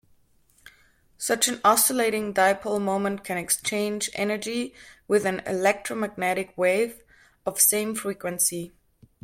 Such 1.19 1.47
an 1.47 1.61
oscillating 1.63 2.33
dipole 2.33 2.81
moment 2.81 3.23
can 3.23 3.37
exchange 3.37 4.09
energy 4.15 4.73
with 5.07 5.27
an 5.27 5.41
electromagnetic 5.45 6.57
wave 6.57 7.03
of 7.45 7.61
same 7.61 7.93
frequency. 7.93 8.71